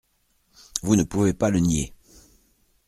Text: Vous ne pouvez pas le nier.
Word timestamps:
Vous 0.81 0.95
ne 0.95 1.03
pouvez 1.03 1.31
pas 1.35 1.51
le 1.51 1.59
nier. 1.59 1.93